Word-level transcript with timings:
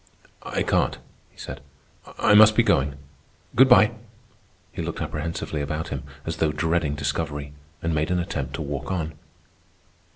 "I 0.41 0.63
can't," 0.63 0.97
he 1.29 1.37
said, 1.37 1.61
"I 2.17 2.33
must 2.33 2.55
be 2.55 2.63
going. 2.63 2.95
Good 3.55 3.69
by." 3.69 3.91
He 4.71 4.81
looked 4.81 4.99
apprehensively 4.99 5.61
about 5.61 5.89
him, 5.89 6.01
as 6.25 6.37
though 6.37 6.51
dreading 6.51 6.95
discovery, 6.95 7.53
and 7.83 7.93
made 7.93 8.09
an 8.09 8.17
attempt 8.17 8.55
to 8.55 8.63
walk 8.63 8.91
on. 8.91 9.13